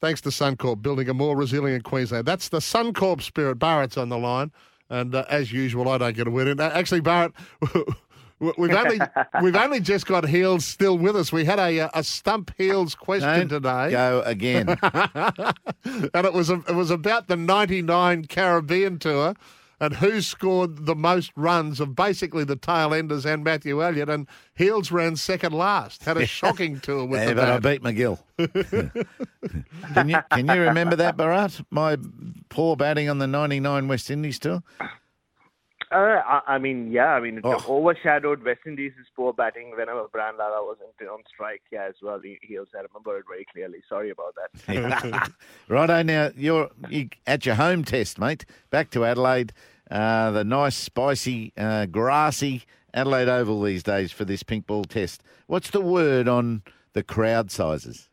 [0.00, 2.26] thanks to Suncorp, building a more resilient Queensland.
[2.26, 3.58] That's the Suncorp spirit.
[3.58, 4.52] Barrett's on the line.
[4.90, 6.60] And uh, as usual, I don't get a win in.
[6.60, 7.32] Actually, Barrett,
[8.40, 8.98] we've only
[9.42, 11.32] we've only just got Heals still with us.
[11.32, 14.68] We had a a stump Heals question Don't today, Go again.
[14.84, 19.34] and it was a, it was about the '99 Caribbean tour.
[19.80, 24.08] And who scored the most runs of basically the tail enders and Matthew Elliott?
[24.08, 26.04] And Heals ran second last.
[26.04, 28.18] Had a shocking tour with Yeah, the but I beat MacGill.
[29.94, 31.64] can you can you remember that, Bharat?
[31.70, 31.96] My
[32.48, 34.62] poor batting on the '99 West Indies tour.
[35.90, 37.62] Uh, I, I mean, yeah, I mean, it Oh.
[37.66, 41.62] overshadowed West Indies' poor batting whenever Brian Lara was in, on strike.
[41.72, 42.20] Yeah, as well.
[42.20, 43.78] He, he also I remember it very clearly.
[43.88, 45.32] Sorry about that.
[45.68, 48.44] Righto, now you're you, at your home test, mate.
[48.70, 49.52] Back to Adelaide.
[49.90, 55.22] Uh, the nice, spicy, uh, grassy Adelaide Oval these days for this pink ball test.
[55.46, 58.10] What's the word on the crowd sizes?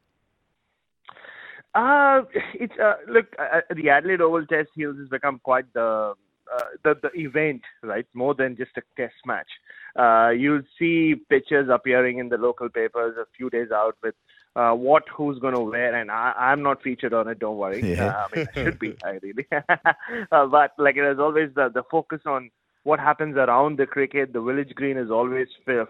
[1.74, 2.22] Uh,
[2.54, 6.14] it's uh, look uh, the Adelaide Oval Test Hills has become quite the
[6.54, 8.06] uh, the the event, right?
[8.14, 9.50] More than just a test match.
[9.96, 14.16] Uh, you'll see pictures appearing in the local papers a few days out with
[14.56, 17.40] uh, what who's going to wear, and I, I'm not featured on it.
[17.40, 17.82] Don't worry.
[17.96, 18.08] Yeah.
[18.08, 18.96] Uh, I mean, I should be.
[19.04, 19.48] I really.
[20.32, 22.50] uh, but like it is always the the focus on
[22.84, 24.32] what happens around the cricket.
[24.32, 25.48] The village green is always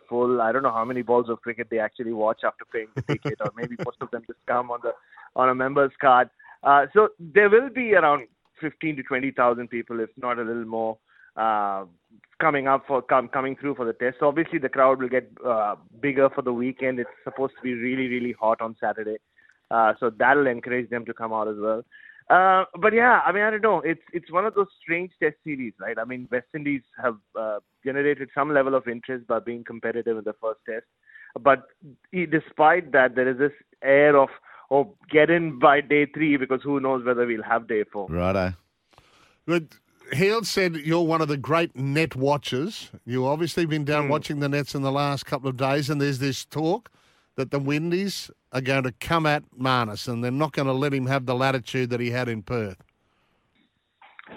[0.10, 0.42] full.
[0.42, 3.40] I don't know how many balls of cricket they actually watch after paying the ticket,
[3.42, 4.94] or maybe most of them just come on the
[5.36, 6.30] on a member's card.
[6.64, 8.28] Uh, so there will be around
[8.62, 10.98] 15 to 20,000 people, if not a little more,
[11.36, 11.86] uh,
[12.40, 14.18] coming up for com- coming through for the test.
[14.20, 17.00] So obviously the crowd will get uh, bigger for the weekend.
[17.00, 19.18] It's supposed to be really really hot on Saturday,
[19.72, 21.84] uh, so that'll encourage them to come out as well.
[22.30, 23.82] Uh, but yeah, I mean, I don't know.
[23.82, 25.98] It's it's one of those strange test series, right?
[26.00, 30.24] I mean, West Indies have uh, generated some level of interest by being competitive in
[30.24, 30.86] the first test,
[31.40, 31.68] but
[32.12, 33.52] despite that, there is this
[33.84, 34.30] air of
[34.72, 38.08] oh, get in by day three because who knows whether we'll have day four.
[38.08, 38.54] Righto.
[39.46, 39.64] But
[40.12, 42.92] Heald said you're one of the great net watchers.
[43.06, 46.20] You've obviously been down watching the nets in the last couple of days, and there's
[46.20, 46.92] this talk
[47.36, 50.94] that the Windies are going to come at Marnus and they're not going to let
[50.94, 52.78] him have the latitude that he had in Perth.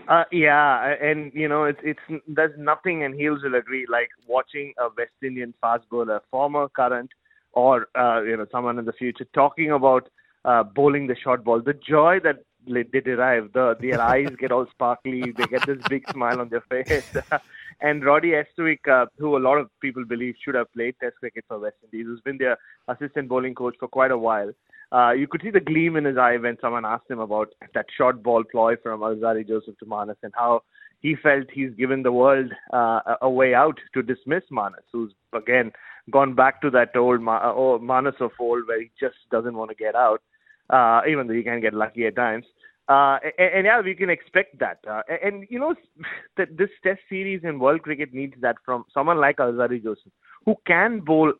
[0.08, 4.74] Uh, yeah, and you know, it's it's there's nothing, and Heals will agree, like watching
[4.78, 7.10] a West Indian fast bowler, former, current,
[7.58, 10.08] or uh, you know, someone in the future talking about
[10.44, 11.60] uh, bowling the short ball.
[11.60, 12.36] The joy that
[12.66, 16.64] they derive, the their eyes get all sparkly, they get this big smile on their
[16.70, 17.04] face.
[17.80, 21.44] and Roddy Estwick, uh, who a lot of people believe should have played Test cricket
[21.48, 22.56] for West Indies, who's been their
[22.88, 24.52] assistant bowling coach for quite a while.
[24.90, 27.86] Uh, you could see the gleam in his eye when someone asked him about that
[27.96, 30.62] short ball ploy from Alzarri Joseph to Marnus and how
[31.00, 35.12] he felt he's given the world uh, a- a way out to dismiss Marnus, who's
[35.34, 35.70] again
[36.10, 39.56] gone back to that old Ma- uh, old Marnus of old where he just doesn't
[39.56, 40.22] want to get out,
[40.70, 42.44] uh, even though he can get lucky at times.
[42.88, 44.78] Uh, and, and yeah, we can expect that.
[44.88, 45.74] Uh, and, and you know,
[46.36, 50.12] that this Test series in World cricket needs that from someone like Alzarri Joseph,
[50.44, 51.32] who can bowl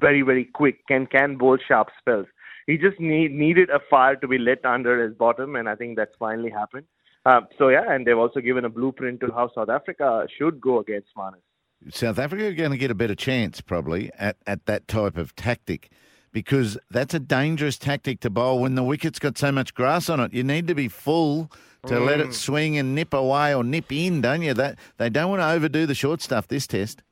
[0.00, 2.26] very, very quick, can can bowl sharp spells.
[2.66, 5.96] He just need, needed a fire to be lit under his bottom, and I think
[5.96, 6.86] that's finally happened.
[7.26, 10.78] Uh, so yeah, and they've also given a blueprint to how South Africa should go
[10.78, 11.42] against Marnus.
[11.88, 15.34] South Africa are going to get a better chance probably at, at that type of
[15.34, 15.90] tactic
[16.32, 20.20] because that's a dangerous tactic to bowl when the wicket's got so much grass on
[20.20, 20.32] it.
[20.32, 21.50] You need to be full
[21.86, 24.52] to let it swing and nip away or nip in, don't you?
[24.54, 27.02] That they don't want to overdo the short stuff this test.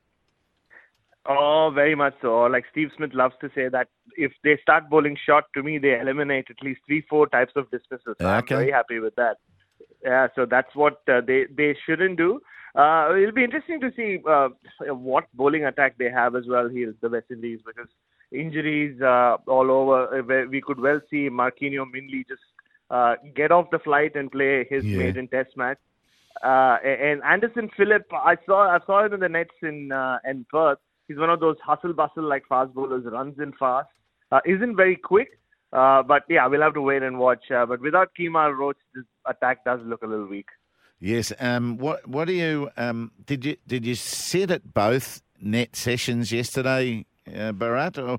[1.27, 2.43] Oh, very much so.
[2.45, 5.99] Like Steve Smith loves to say that if they start bowling short, to me, they
[5.99, 8.17] eliminate at least three, four types of dismissals.
[8.21, 8.55] So I'm Okay.
[8.55, 9.37] very happy with that.
[10.03, 12.41] Yeah, so that's what uh, they they shouldn't do.
[12.75, 14.49] Uh, it'll be interesting to see uh,
[14.95, 17.89] what bowling attack they have as well here, the West Indies, because
[18.31, 20.19] injuries uh, all over.
[20.21, 22.43] Uh, We could well see Marquino Mindley just
[22.91, 24.99] uh, get off the flight and play his Yeah.
[24.99, 25.79] maiden Test match.
[26.45, 30.47] Uh, and Anderson Phillip, I saw I saw him in the nets in uh, in
[30.51, 30.79] Perth.
[31.09, 33.89] He's one of those hustle bustle like fast bowlers, runs in fast,
[34.31, 35.41] uh, isn't very quick.
[35.73, 37.51] Uh, but yeah, we'll have to wait and watch.
[37.51, 40.47] Uh, but without Kemar Roach, this attack does look a little weak.
[41.01, 41.33] Yes.
[41.39, 41.79] Um.
[41.79, 43.13] What What do you um?
[43.25, 47.99] Did you Did you sit at both net sessions yesterday, uh, Bharat?
[47.99, 48.19] Or,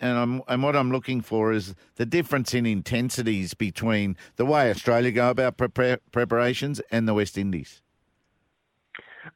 [0.00, 4.70] and I'm, and what I'm looking for is the difference in intensities between the way
[4.70, 7.82] Australia go about prepar- preparations and the West Indies.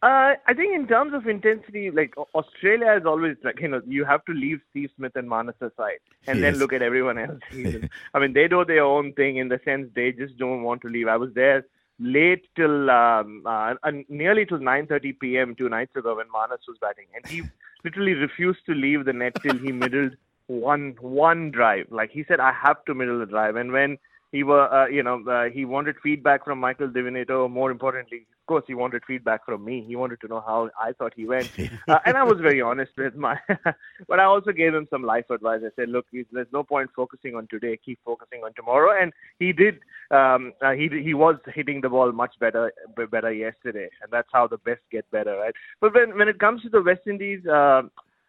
[0.02, 4.04] Uh, I think in terms of intensity, like Australia is always like you know you
[4.04, 7.40] have to leave Steve Smith and Marnus aside and then look at everyone else.
[8.14, 10.88] I mean, they do their own thing in the sense they just don't want to
[10.88, 11.08] leave.
[11.08, 11.64] I was there
[11.98, 13.74] late till um, uh,
[14.08, 15.54] nearly till 9:30 p.m.
[15.54, 17.42] two nights ago when Marnus was batting, and he
[17.84, 20.12] literally refused to leave the net till he middled
[20.46, 21.86] one one drive.
[21.90, 23.98] Like he said, I have to middle the drive, and when
[24.32, 27.48] He were, uh, you know, uh, he wanted feedback from Michael Di Venuto.
[27.50, 29.84] More importantly, of course, he wanted feedback from me.
[29.86, 31.50] He wanted to know how I thought he went,
[31.88, 33.38] uh, and I was very honest with my.
[34.08, 35.60] but I also gave him some life advice.
[35.64, 37.78] I said, look, there's no point focusing on today.
[37.84, 39.00] Keep focusing on tomorrow.
[39.00, 39.80] And he did.
[40.10, 42.72] Um, uh, he he was hitting the ball much better
[43.10, 45.54] better yesterday, and that's how the best get better, right?
[45.80, 47.46] But when when it comes to the West Indies.
[47.46, 47.82] Uh,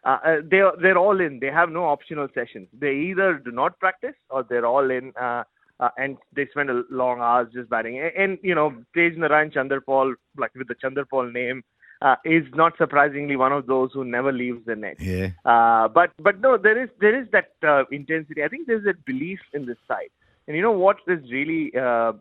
[0.04, 1.40] uh, they they're all in.
[1.40, 2.68] They have no optional sessions.
[2.72, 5.12] They either do not practice or they're all in.
[5.20, 5.42] Uh,
[5.80, 7.98] uh, and they spend a long hours just batting.
[7.98, 11.62] And, and you know, Tagenarine Chanderpaul, like with the Chanderpaul name,
[12.00, 14.96] uh, is not surprisingly one of those who never leaves the net.
[15.00, 15.30] Yeah.
[15.44, 18.42] Uh, but but no, there is there is that uh, intensity.
[18.44, 20.10] I think there's a belief in this side.
[20.46, 22.12] And you know what is really uh,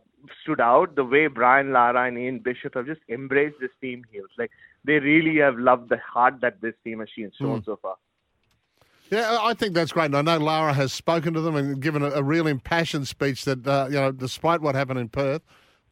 [0.41, 0.95] stood out?
[0.95, 4.23] The way Brian Lara and Ian Bishop have just embraced this team here.
[4.37, 4.51] Like
[4.83, 7.29] they really have loved the heart that this team has shown
[7.61, 7.65] mm.
[7.65, 7.95] so far.
[9.09, 10.05] Yeah, I think that's great.
[10.13, 13.45] And I know Lara has spoken to them and given a, a real impassioned speech
[13.45, 15.41] that, uh, you know, despite what happened in Perth,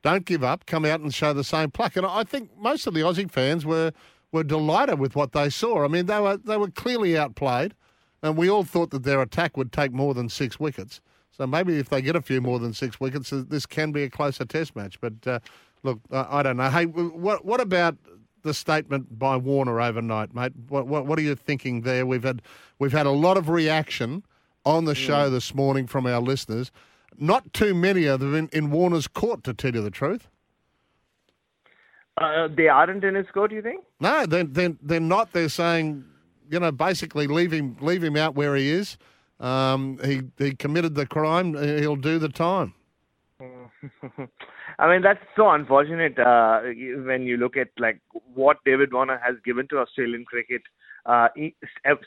[0.04, 1.96] don't give up, come out and show the same pluck.
[1.96, 3.92] And I think most of the Aussie fans were
[4.32, 5.86] were delighted with what they saw.
[5.86, 7.74] I mean, they were they were clearly outplayed,
[8.22, 11.00] and we all thought that their attack would take more than six wickets.
[11.32, 14.10] So maybe if they get a few more than six wickets, this can be a
[14.10, 15.00] closer Test match.
[15.02, 15.40] But uh,
[15.84, 16.70] look, I, I don't know.
[16.70, 17.98] Hey, what what about
[18.46, 20.54] the statement by Warner overnight, mate?
[20.70, 22.06] What, what, what are you thinking there?
[22.06, 22.42] We've had
[22.80, 24.24] we've had a lot of reaction
[24.66, 26.72] on the show this morning from our listeners.
[27.18, 30.28] Not too many of them in, in Warner's court, to tell you the truth.
[32.18, 33.84] Uh, they aren't in his court, you think?
[34.00, 35.34] No, they're, they're, they're not.
[35.34, 36.06] They're saying,
[36.50, 38.98] you know, basically leave him leave him out where he is.
[39.40, 41.54] Um, he he committed the crime.
[41.56, 42.74] He'll do the time.
[44.78, 46.62] I mean, that's so unfortunate uh,
[47.06, 48.02] when you look at like
[48.34, 50.62] what David Warner has given to Australian cricket
[51.06, 51.30] uh,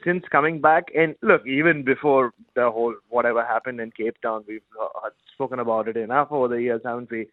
[0.05, 0.85] since coming back.
[0.95, 5.89] And look, even before the whole whatever happened in Cape Town, we've uh, spoken about
[5.89, 7.27] it enough over the years, haven't we?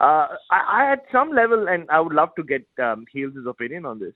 [0.00, 3.84] Uh, I, I, at some level, and I would love to get um, Heals' opinion
[3.84, 4.14] on this.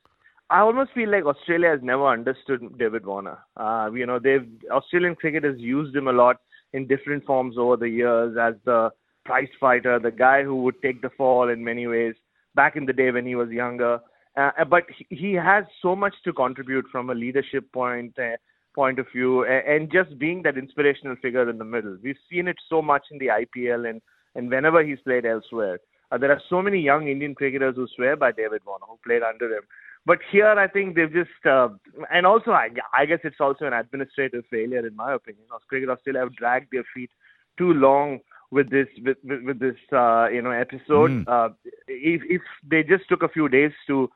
[0.48, 3.38] I almost feel like Australia has never understood David Warner.
[3.56, 6.36] Uh, you know, they've Australian cricket has used him a lot
[6.72, 8.90] in different forms over the years as the
[9.24, 12.14] prize fighter, the guy who would take the fall in many ways
[12.54, 14.00] back in the day when he was younger.
[14.36, 18.36] Uh, but he has so much to contribute from a leadership point uh,
[18.74, 21.98] point of view, and just being that inspirational figure in the middle.
[22.02, 24.00] We've seen it so much in the IPL and
[24.34, 25.78] and whenever he's played elsewhere.
[26.10, 29.22] Uh, there are so many young Indian cricketers who swear by David Warner, who played
[29.22, 29.62] under him.
[30.04, 31.68] But here, I think they've just, uh,
[32.12, 35.44] and also, I, I guess it's also an administrative failure, in my opinion.
[35.68, 37.10] Cricket Australia have dragged their feet
[37.56, 38.18] too long
[38.52, 41.10] with this with, with, with this uh, you know episode.
[41.10, 41.24] Mm.
[41.26, 41.48] Uh,
[41.88, 44.10] if if they just took a few days to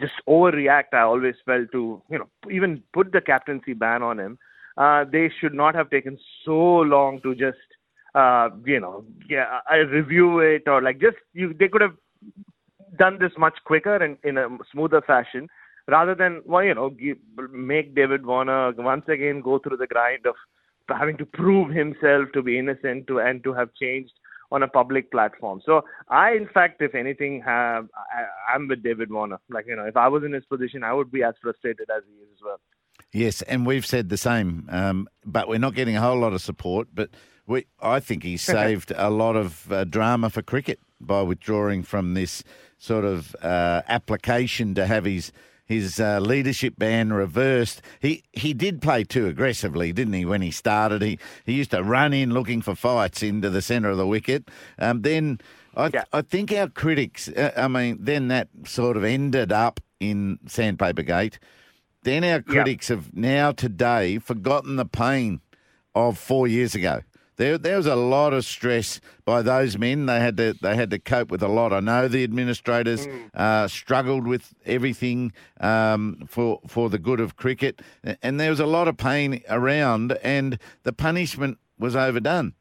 [0.00, 4.38] just overreact, I always felt to you know even put the captaincy ban on him.
[4.76, 6.58] Uh, they should not have taken so
[6.94, 7.56] long to just
[8.14, 11.96] uh, you know yeah, I review it or like just you they could have
[12.98, 15.48] done this much quicker and in a smoother fashion
[15.88, 17.18] rather than well you know give,
[17.52, 20.34] make David Warner once again go through the grind of
[20.88, 24.12] having to prove himself to be innocent to and to have changed
[24.52, 25.60] on a public platform.
[25.64, 29.38] So I, in fact, if anything, have I, I'm with David Warner.
[29.50, 32.02] Like you know, if I was in his position, I would be as frustrated as
[32.06, 32.60] he is as well.
[33.12, 36.40] Yes, and we've said the same, um, but we're not getting a whole lot of
[36.40, 36.88] support.
[36.94, 37.10] But
[37.46, 42.14] we, I think he saved a lot of uh, drama for cricket by withdrawing from
[42.14, 42.42] this
[42.78, 45.32] sort of uh, application to have his
[45.66, 47.82] his uh, leadership ban reversed.
[48.00, 50.24] He he did play too aggressively, didn't he?
[50.24, 53.90] When he started, he he used to run in looking for fights into the centre
[53.90, 54.48] of the wicket.
[54.78, 55.40] Um, then
[55.76, 56.04] I yeah.
[56.12, 61.02] I think our critics, uh, I mean, then that sort of ended up in Sandpaper
[61.02, 61.38] Gate.
[62.04, 62.96] Then our critics yeah.
[62.96, 65.40] have now today forgotten the pain
[65.96, 67.00] of four years ago
[67.36, 70.06] there there was a lot of stress by those men.
[70.06, 71.72] They had to they had to cope with a lot.
[71.72, 73.30] I know the administrators mm.
[73.34, 77.82] uh, struggled with everything um, for for the good of cricket,
[78.22, 82.54] and there was a lot of pain around, and the punishment was overdone.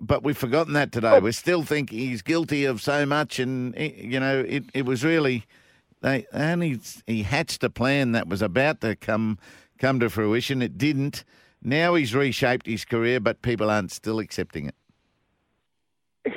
[0.00, 1.16] But we've forgotten that today.
[1.16, 1.20] Oh.
[1.20, 5.44] We still think he's guilty of so much, and you know it, it was really
[6.00, 9.38] they only he hatched a plan that was about to come
[9.78, 10.62] come to fruition.
[10.62, 11.24] It didn't.
[11.62, 14.74] Now he's reshaped his career, but people aren't still accepting it.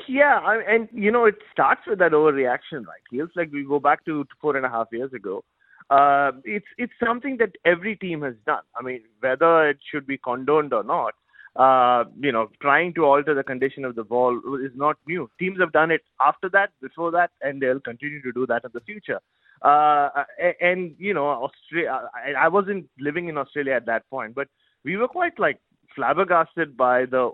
[0.08, 3.02] Yeah, and you know it starts with that overreaction, right?
[3.10, 5.44] Feels like we go back to four and a half years ago.
[5.90, 8.62] Uh, it's it's something that every team has done.
[8.78, 11.14] I mean, whether it should be condoned or not,
[11.56, 15.30] uh, you know, trying to alter the condition of the ball is not new.
[15.40, 18.72] Teams have done it after that, before that, and they'll continue to do that in
[18.74, 19.20] the future.
[19.62, 20.10] Uh,
[20.60, 22.10] and, you know, Australia.
[22.14, 24.48] I, I wasn't living in Australia at that point, but
[24.84, 25.60] we were quite like
[25.96, 27.32] flabbergasted by the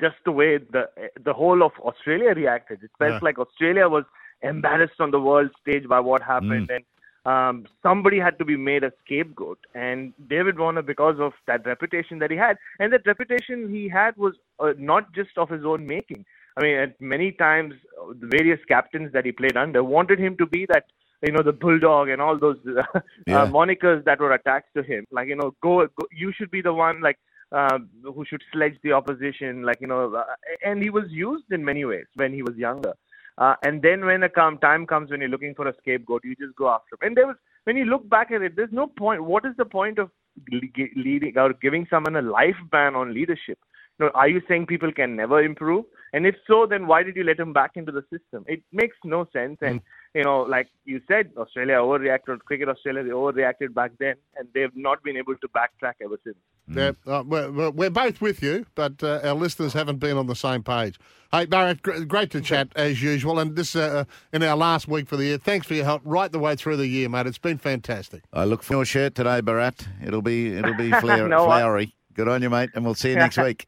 [0.00, 0.88] just the way the
[1.24, 2.82] the whole of Australia reacted.
[2.82, 3.18] It felt Yeah.
[3.22, 4.04] like Australia was
[4.42, 6.84] embarrassed on the world stage by what happened, and
[7.32, 9.58] um, somebody had to be made a scapegoat.
[9.74, 14.16] And David Warner, because of that reputation that he had, and that reputation he had
[14.16, 16.24] was uh, not just of his own making.
[16.56, 20.36] I mean, at many times, uh, the various captains that he played under wanted him
[20.38, 20.86] to be that,
[21.22, 23.42] you know, the bulldog and all those uh, Yeah.
[23.42, 25.06] uh, monikers that were attached to him.
[25.10, 27.18] Like, you know, go, go you should be the one, like,
[27.52, 30.24] uh, who should sledge the opposition, like, you know, uh,
[30.64, 32.94] and he was used in many ways when he was younger.
[33.38, 36.34] Uh, and then when a come, time comes when you're looking for a scapegoat, you
[36.36, 37.08] just go after him.
[37.08, 39.24] And there was, when you look back at it, there's no point.
[39.24, 40.10] What is the point of
[40.50, 43.58] leading or giving someone a life ban on leadership?
[43.98, 45.84] You know, are you saying people can never improve?
[46.14, 48.44] And if so, then why did you let him back into the system?
[48.46, 49.58] It makes no sense.
[49.62, 49.80] And
[50.14, 52.38] you know, like you said, Australia overreacted.
[52.40, 56.36] Cricket Australia they overreacted back then, and they've not been able to backtrack ever since.
[56.68, 60.26] Yeah, uh, we're, we're- we're both with you, but uh, our listeners haven't been on
[60.26, 60.98] the same page.
[61.32, 63.38] Hey, Barrett, gr- great to chat as usual.
[63.38, 65.38] And this uh, in our last week for the year.
[65.38, 67.26] Thanks for your help right the way through the year, mate.
[67.26, 68.22] It's been fantastic.
[68.32, 69.86] I look for your shirt today, Bharat.
[70.04, 71.94] It'll be it'll be flower, No, I- flowery.
[72.14, 73.66] Good on you, mate, and we'll see you next week.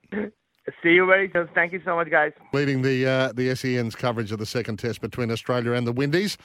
[0.83, 1.49] See you very soon.
[1.55, 2.33] Thank you so much, guys.
[2.55, 6.39] Leading the uh, the SEN's coverage of the second test between Australia and the Windies.